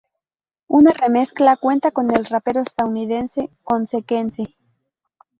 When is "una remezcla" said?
0.67-1.57